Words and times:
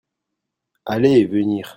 aller 0.87 1.17
et 1.19 1.25
venir. 1.25 1.69